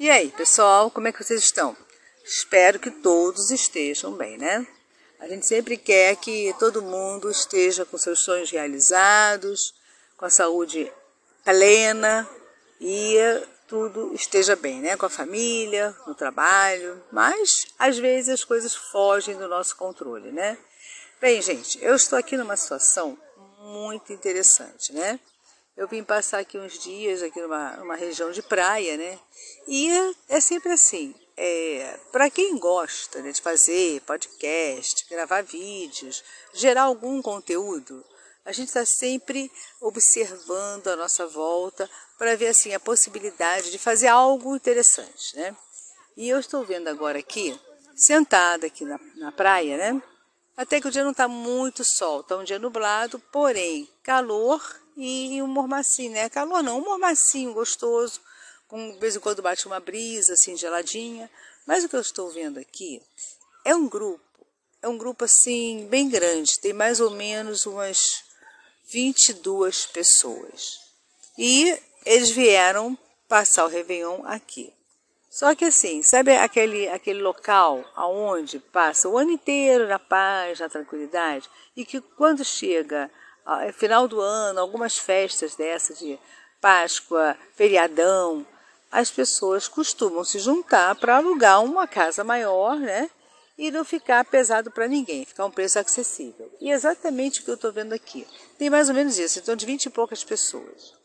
[0.00, 1.76] E aí, pessoal, como é que vocês estão?
[2.24, 4.66] Espero que todos estejam bem, né?
[5.18, 9.74] A gente sempre quer que todo mundo esteja com seus sonhos realizados,
[10.16, 10.90] com a saúde
[11.44, 12.26] plena
[12.80, 13.14] e
[13.68, 14.96] tudo esteja bem, né?
[14.96, 20.56] Com a família, no trabalho, mas às vezes as coisas fogem do nosso controle, né?
[21.20, 23.18] Bem, gente, eu estou aqui numa situação
[23.58, 25.20] muito interessante, né?
[25.80, 29.18] Eu vim passar aqui uns dias aqui numa, numa região de praia, né?
[29.66, 36.22] E é, é sempre assim, é, para quem gosta né, de fazer podcast, gravar vídeos,
[36.52, 38.04] gerar algum conteúdo,
[38.44, 44.08] a gente está sempre observando a nossa volta para ver assim a possibilidade de fazer
[44.08, 45.56] algo interessante, né?
[46.14, 47.58] E eu estou vendo agora aqui,
[47.96, 50.02] sentada aqui na, na praia, né?
[50.60, 54.62] Até que o dia não está muito sol, está um dia nublado, porém calor
[54.94, 56.28] e um mormacinho, né?
[56.28, 58.20] Calor não, um mormacinho gostoso,
[58.68, 61.30] com de vez em quando bate uma brisa assim geladinha.
[61.64, 63.00] Mas o que eu estou vendo aqui
[63.64, 64.20] é um grupo,
[64.82, 68.22] é um grupo assim bem grande, tem mais ou menos umas
[68.84, 70.78] 22 pessoas.
[71.38, 71.74] E
[72.04, 74.70] eles vieram passar o Réveillon aqui.
[75.30, 80.68] Só que assim, sabe aquele, aquele local aonde passa o ano inteiro na paz, na
[80.68, 83.08] tranquilidade, e que quando chega
[83.62, 86.18] é final do ano, algumas festas dessas de
[86.60, 88.46] Páscoa, feriadão,
[88.92, 93.08] as pessoas costumam se juntar para alugar uma casa maior, né?
[93.56, 96.50] E não ficar pesado para ninguém, ficar um preço acessível.
[96.60, 98.26] E é exatamente o que eu estou vendo aqui.
[98.58, 100.99] Tem mais ou menos isso, então de 20 e poucas pessoas.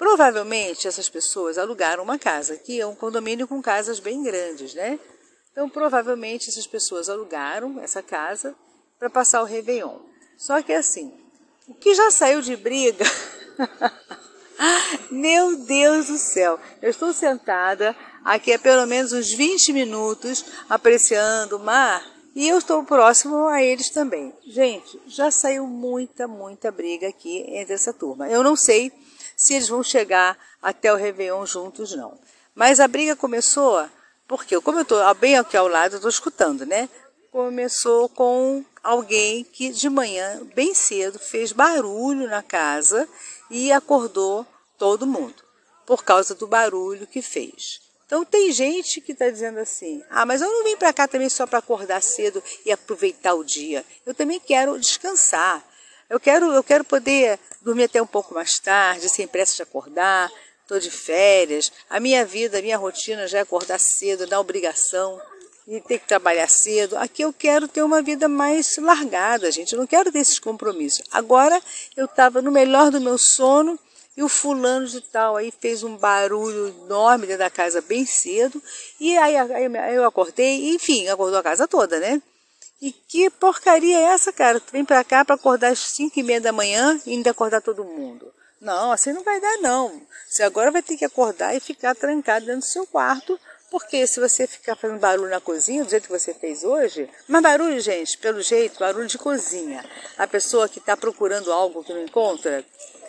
[0.00, 4.98] Provavelmente essas pessoas alugaram uma casa, que é um condomínio com casas bem grandes, né?
[5.52, 8.56] Então provavelmente essas pessoas alugaram essa casa
[8.98, 9.98] para passar o Réveillon.
[10.38, 11.12] Só que assim,
[11.68, 13.04] o que já saiu de briga,
[15.12, 21.58] meu Deus do céu, eu estou sentada aqui há pelo menos uns 20 minutos apreciando
[21.58, 22.02] o mar
[22.34, 24.32] e eu estou próximo a eles também.
[24.46, 28.30] Gente, já saiu muita, muita briga aqui entre essa turma.
[28.30, 28.90] Eu não sei
[29.40, 32.18] se eles vão chegar até o Réveillon juntos, não.
[32.54, 33.88] Mas a briga começou
[34.28, 36.90] porque, como eu estou bem aqui ao lado, eu estou escutando, né?
[37.32, 43.08] Começou com alguém que de manhã, bem cedo, fez barulho na casa
[43.50, 44.46] e acordou
[44.78, 45.42] todo mundo,
[45.86, 47.80] por causa do barulho que fez.
[48.04, 51.30] Então tem gente que está dizendo assim, ah, mas eu não vim para cá também
[51.30, 53.86] só para acordar cedo e aproveitar o dia.
[54.04, 55.64] Eu também quero descansar.
[56.10, 60.28] Eu quero, eu quero poder dormir até um pouco mais tarde, sem pressa de acordar,
[60.60, 61.70] estou de férias.
[61.88, 65.22] A minha vida, a minha rotina já é acordar cedo, dar obrigação
[65.68, 66.96] e ter que trabalhar cedo.
[66.96, 69.72] Aqui eu quero ter uma vida mais largada, gente.
[69.72, 71.04] Eu não quero ter esses compromissos.
[71.12, 71.62] Agora
[71.96, 73.78] eu estava no melhor do meu sono
[74.16, 78.60] e o fulano de tal aí fez um barulho enorme dentro da casa bem cedo.
[78.98, 82.20] E aí, aí eu acordei, enfim, acordou a casa toda, né?
[82.80, 84.58] E que porcaria é essa, cara?
[84.58, 87.60] Tu vem pra cá pra acordar às 5 e meia da manhã e ainda acordar
[87.60, 88.32] todo mundo.
[88.60, 90.00] Não, assim não vai dar não.
[90.28, 93.38] Você agora vai ter que acordar e ficar trancado dentro do seu quarto,
[93.70, 97.42] porque se você ficar fazendo barulho na cozinha, do jeito que você fez hoje, mas
[97.42, 99.84] barulho, gente, pelo jeito, barulho de cozinha.
[100.18, 102.64] A pessoa que está procurando algo que não encontra,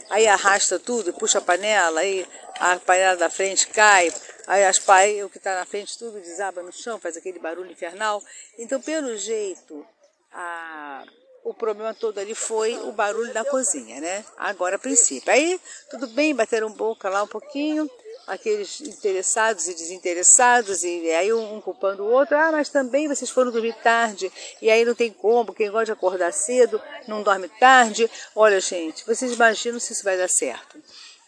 [0.09, 2.28] aí arrasta tudo, puxa a panela, aí
[2.59, 4.14] a panela da frente cai,
[4.51, 7.72] Aí as pai, o que está na frente, tudo desaba no chão, faz aquele barulho
[7.72, 8.22] infernal.
[8.59, 9.88] Então, pelo jeito,
[10.29, 11.06] a,
[11.41, 14.25] o problema todo ali foi o barulho da cozinha, né?
[14.35, 15.31] Agora, a princípio.
[15.31, 15.57] Aí,
[15.90, 17.90] tudo bem, bateram boca lá um pouquinho,
[18.28, 22.35] aqueles interessados e desinteressados, e aí um, um culpando o outro.
[22.35, 24.29] Ah, mas também vocês foram dormir tarde,
[24.61, 28.11] e aí não tem como, quem gosta de acordar cedo não dorme tarde.
[28.35, 30.78] Olha, gente, vocês imaginam se isso vai dar certo.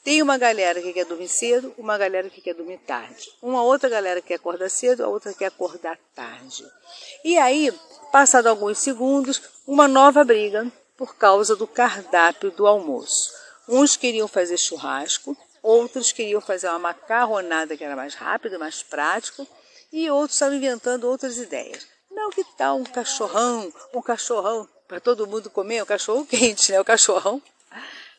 [0.04, 3.32] Tem uma galera que quer dormir cedo, uma galera que quer dormir tarde.
[3.42, 6.70] Uma outra galera que quer acordar cedo, a outra quer acordar tarde.
[7.24, 7.72] E aí,
[8.12, 13.32] passado alguns segundos, uma nova briga por causa do cardápio do almoço.
[13.66, 19.48] Uns queriam fazer churrasco, outros queriam fazer uma macarronada que era mais rápido, mais prático,
[19.90, 21.88] e outros estavam inventando outras ideias.
[22.12, 26.82] Não, que tal um cachorrão, um cachorrão para todo mundo comer, um cachorro quente, né?
[26.82, 27.42] O cachorrão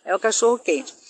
[0.02, 1.03] é o cachorro quente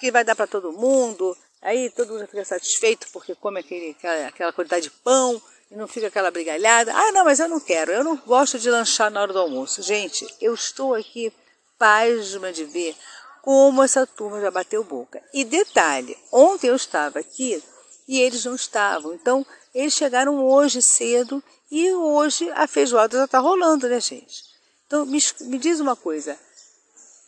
[0.00, 4.26] que vai dar para todo mundo, aí todo mundo fica satisfeito porque come aquele, aquela,
[4.26, 5.40] aquela quantidade de pão
[5.70, 6.92] e não fica aquela brigalhada.
[6.94, 9.82] Ah, não, mas eu não quero, eu não gosto de lanchar na hora do almoço.
[9.82, 11.32] Gente, eu estou aqui
[11.78, 12.94] pasma de ver
[13.42, 15.20] como essa turma já bateu boca.
[15.34, 17.62] E detalhe, ontem eu estava aqui
[18.06, 19.14] e eles não estavam.
[19.14, 24.44] Então, eles chegaram hoje cedo e hoje a feijoada já está rolando, né, gente?
[24.86, 26.38] Então, me, me diz uma coisa.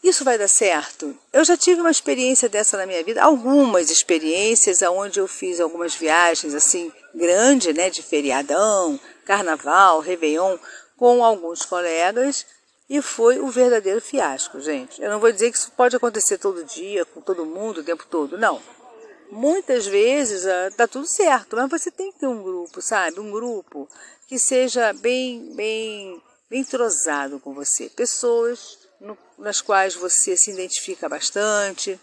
[0.05, 1.17] Isso vai dar certo?
[1.33, 5.95] Eu já tive uma experiência dessa na minha vida, algumas experiências onde eu fiz algumas
[5.95, 10.59] viagens assim, grande, né, de feriadão, carnaval, réveillon,
[10.99, 12.45] com alguns colegas
[12.89, 15.01] e foi o um verdadeiro fiasco, gente.
[15.01, 18.05] Eu não vou dizer que isso pode acontecer todo dia, com todo mundo, o tempo
[18.05, 18.61] todo, não.
[19.31, 23.21] Muitas vezes ah, tudo certo, mas você tem que ter um grupo, sabe?
[23.21, 23.89] Um grupo
[24.29, 27.89] que seja bem, bem, bem entrosado com você.
[27.89, 32.01] Pessoas no, nas quais você se identifica bastante,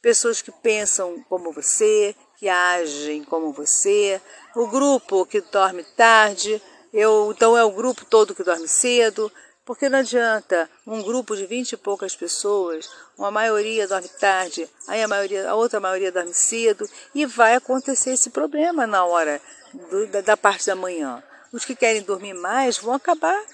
[0.00, 4.20] pessoas que pensam como você, que agem como você,
[4.54, 6.62] o grupo que dorme tarde,
[6.92, 9.32] eu, então é o grupo todo que dorme cedo,
[9.64, 12.88] porque não adianta um grupo de vinte e poucas pessoas,
[13.18, 18.10] uma maioria dorme tarde, aí a, maioria, a outra maioria dorme cedo, e vai acontecer
[18.10, 19.40] esse problema na hora
[19.74, 21.22] do, da, da, parte da manhã.
[21.52, 23.44] Os que querem dormir mais vão acabar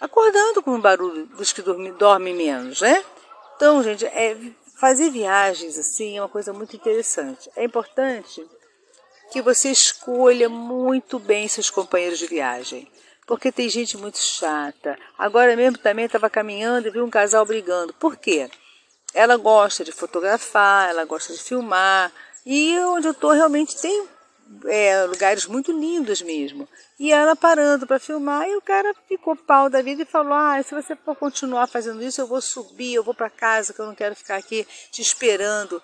[0.00, 3.04] acordando com o barulho dos que dormem, dormem menos, né?
[3.56, 4.36] Então, gente, é,
[4.76, 7.50] fazer viagens assim é uma coisa muito interessante.
[7.56, 8.46] É importante
[9.32, 12.90] que você escolha muito bem seus companheiros de viagem
[13.26, 14.98] porque tem gente muito chata.
[15.18, 17.94] Agora mesmo também estava caminhando e vi um casal brigando.
[17.94, 18.50] Por quê?
[19.12, 22.12] Ela gosta de fotografar, ela gosta de filmar,
[22.44, 24.06] e onde eu estou realmente tem
[24.66, 26.68] é, lugares muito lindos mesmo.
[27.04, 30.62] E ela parando para filmar, e o cara ficou pau da vida e falou: Ah,
[30.62, 33.84] se você for continuar fazendo isso, eu vou subir, eu vou para casa, que eu
[33.84, 35.82] não quero ficar aqui te esperando.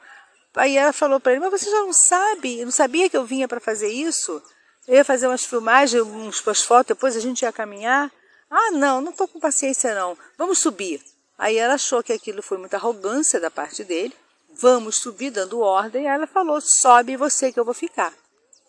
[0.54, 2.64] Aí ela falou para ele: Mas você já não sabe?
[2.64, 4.42] Não sabia que eu vinha para fazer isso?
[4.88, 8.10] Eu ia fazer umas filmagens, umas fotos, depois a gente ia caminhar.
[8.50, 10.16] Ah, não, não estou com paciência não.
[10.38, 11.04] Vamos subir.
[11.36, 14.16] Aí ela achou que aquilo foi muita arrogância da parte dele.
[14.54, 16.08] Vamos subir dando ordem.
[16.08, 18.10] Aí ela falou: sobe você que eu vou ficar.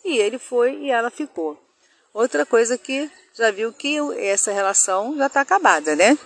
[0.03, 1.70] E ele foi e ela ficou.
[2.13, 6.17] Outra coisa que já viu que essa relação já está acabada, né?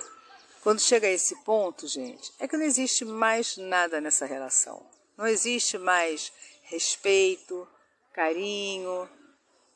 [0.62, 4.84] Quando chega a esse ponto, gente, é que não existe mais nada nessa relação.
[5.16, 6.32] Não existe mais
[6.64, 7.68] respeito,
[8.12, 9.08] carinho,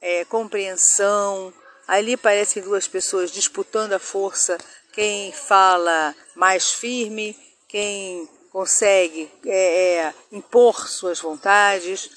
[0.02, 1.54] é, compreensão.
[1.88, 4.58] Ali parecem duas pessoas disputando a força,
[4.92, 12.10] quem fala mais firme, quem consegue é, é, impor suas vontades.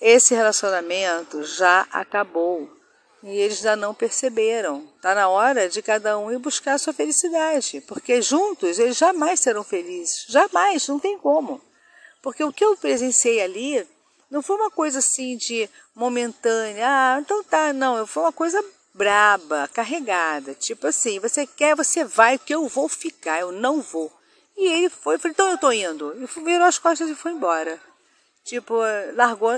[0.00, 2.79] Esse relacionamento já acabou
[3.22, 4.88] e eles já não perceberam.
[4.96, 9.40] Está na hora de cada um ir buscar a sua felicidade, porque juntos eles jamais
[9.40, 11.60] serão felizes, jamais, não tem como.
[12.22, 13.86] Porque o que eu presenciei ali
[14.30, 16.86] não foi uma coisa assim de momentânea.
[16.86, 18.06] Ah, então tá, não.
[18.06, 18.62] Foi uma coisa
[18.94, 20.54] braba, carregada.
[20.54, 24.12] Tipo assim, você quer, você vai, que eu vou ficar, eu não vou.
[24.56, 26.14] E ele foi, falei, então eu tô indo.
[26.22, 27.80] E virou as costas e foi embora.
[28.44, 28.74] Tipo,
[29.14, 29.52] largou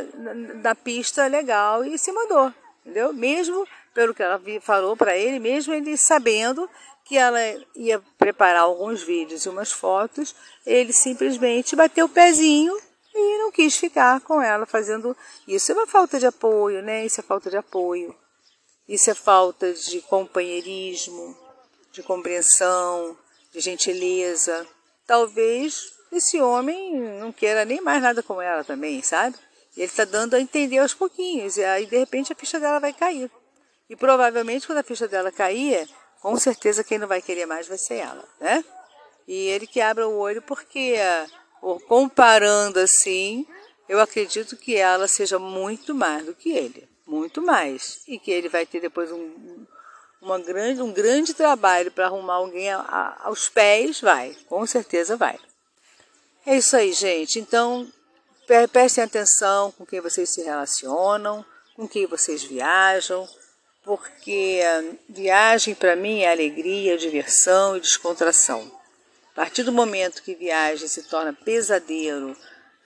[0.63, 3.13] na pista legal e se mandou, entendeu?
[3.13, 6.69] Mesmo pelo que ela falou para ele, mesmo ele sabendo
[7.05, 7.41] que ela
[7.75, 10.35] ia preparar alguns vídeos e umas fotos,
[10.65, 12.77] ele simplesmente bateu o pezinho
[13.15, 15.73] e não quis ficar com ela fazendo isso.
[15.73, 17.05] É uma falta de apoio, né?
[17.05, 18.15] Isso é falta de apoio.
[18.89, 21.37] Isso é falta de companheirismo,
[21.93, 23.17] de compreensão,
[23.53, 24.67] de gentileza.
[25.07, 29.37] Talvez esse homem não queira nem mais nada com ela também, sabe?
[29.77, 32.93] Ele está dando a entender aos pouquinhos, e aí de repente a ficha dela vai
[32.93, 33.31] cair.
[33.89, 35.89] E provavelmente quando a ficha dela cair,
[36.21, 38.65] com certeza quem não vai querer mais vai ser ela, né?
[39.27, 40.97] E ele que abra o olho porque
[41.87, 43.47] comparando assim,
[43.89, 48.49] eu acredito que ela seja muito mais do que ele, muito mais, e que ele
[48.49, 49.65] vai ter depois um,
[50.21, 55.17] uma grande, um grande trabalho para arrumar alguém a, a, aos pés, vai, com certeza
[55.17, 55.39] vai.
[56.47, 57.39] É isso aí, gente.
[57.39, 57.87] Então,
[58.71, 61.45] prestem atenção com quem vocês se relacionam,
[61.75, 63.29] com quem vocês viajam,
[63.85, 64.61] porque
[65.09, 68.71] viagem para mim é alegria, diversão e descontração.
[69.33, 72.37] A partir do momento que viagem se torna pesadelo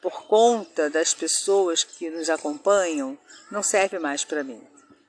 [0.00, 3.18] por conta das pessoas que nos acompanham,
[3.50, 4.62] não serve mais para mim.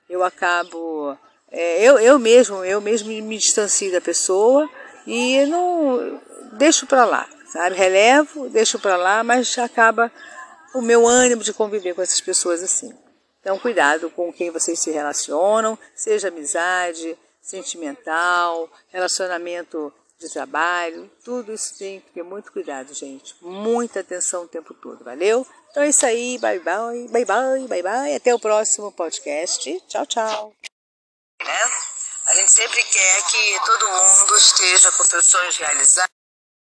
[0.08, 1.16] Eu acabo,
[1.50, 4.68] é, eu, eu mesmo, eu mesmo me distancio da pessoa
[5.06, 6.20] e não
[6.54, 7.76] deixo para lá, sabe?
[7.76, 10.10] Relevo, deixo para lá, mas acaba
[10.74, 12.96] o meu ânimo de conviver com essas pessoas assim.
[13.40, 21.78] Então, cuidado com quem vocês se relacionam, seja amizade, sentimental, relacionamento de trabalho, tudo isso
[21.78, 23.36] tem que ter muito cuidado, gente.
[23.40, 25.46] Muita atenção o tempo todo, valeu?
[25.70, 28.14] Então é isso aí, bye bye, bye bye, bye bye.
[28.14, 29.80] Até o próximo podcast.
[29.86, 30.52] Tchau, tchau.
[31.40, 31.62] Né?
[32.26, 36.17] A gente sempre quer que todo mundo esteja com seus sonhos realizados.